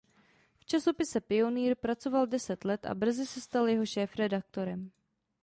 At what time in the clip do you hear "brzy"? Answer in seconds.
2.95-3.25